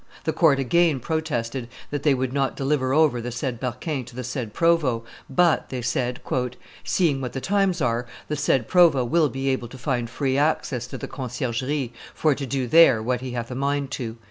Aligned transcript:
The 0.23 0.33
court 0.33 0.57
again 0.57 0.99
protested 0.99 1.67
that 1.91 2.01
they 2.01 2.15
would 2.15 2.33
not 2.33 2.55
deliver 2.55 2.91
over 2.91 3.21
the 3.21 3.29
said 3.31 3.59
Berquin 3.61 4.03
to 4.05 4.15
the 4.15 4.23
said 4.23 4.51
provost; 4.51 5.05
but, 5.29 5.69
they 5.69 5.83
said, 5.83 6.19
"seeing 6.83 7.21
what 7.21 7.33
the 7.33 7.39
times 7.39 7.81
are, 7.81 8.07
the 8.27 8.35
said 8.35 8.67
provost 8.67 9.09
will 9.11 9.29
be 9.29 9.49
able 9.49 9.67
to 9.67 9.77
find 9.77 10.09
free 10.09 10.39
access 10.39 10.87
to 10.87 10.97
the 10.97 11.07
Conciergerie, 11.07 11.93
for 12.15 12.33
to 12.33 12.47
do 12.47 12.65
there 12.65 12.99
what 13.03 13.21
he 13.21 13.33
hath 13.33 13.51
a 13.51 13.53
mind 13.53 13.91
to." 13.91 14.17